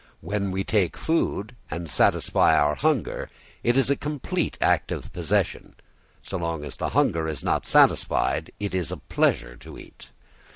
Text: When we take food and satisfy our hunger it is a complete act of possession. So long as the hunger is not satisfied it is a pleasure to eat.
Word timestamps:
When 0.21 0.49
we 0.49 0.63
take 0.63 0.97
food 0.97 1.55
and 1.69 1.87
satisfy 1.87 2.57
our 2.57 2.73
hunger 2.73 3.29
it 3.61 3.77
is 3.77 3.91
a 3.91 3.95
complete 3.95 4.57
act 4.59 4.91
of 4.91 5.13
possession. 5.13 5.75
So 6.23 6.37
long 6.39 6.63
as 6.65 6.77
the 6.77 6.89
hunger 6.89 7.27
is 7.27 7.43
not 7.43 7.67
satisfied 7.67 8.49
it 8.59 8.73
is 8.73 8.91
a 8.91 8.97
pleasure 8.97 9.55
to 9.57 9.77
eat. 9.77 10.09